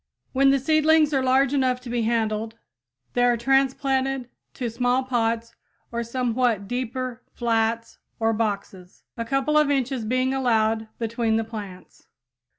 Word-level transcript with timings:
When 0.33 0.49
the 0.49 0.57
seedlings 0.57 1.13
are 1.13 1.21
large 1.21 1.53
enough 1.53 1.79
to 1.81 1.89
be 1.91 2.01
handled 2.01 2.57
they 3.13 3.23
are 3.23 3.37
transplanted 3.37 4.29
to 4.55 4.67
small 4.67 5.03
pots 5.03 5.53
or 5.91 6.01
somewhat 6.01 6.67
deeper 6.67 7.21
flats 7.35 7.99
or 8.19 8.33
boxes, 8.33 9.03
a 9.15 9.23
couple 9.25 9.59
of 9.59 9.69
inches 9.69 10.03
being 10.03 10.33
allowed 10.33 10.87
between 10.97 11.35
the 11.35 11.43
plants. 11.43 12.07